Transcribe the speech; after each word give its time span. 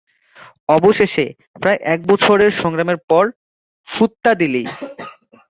অবশেষে, 0.69 1.25
প্রায় 1.61 1.79
এক 1.85 1.99
বছরের 2.07 2.51
সংগ্রামের 2.61 2.99
পর, 3.09 3.23
হুত্তাদিলি? 3.87 4.63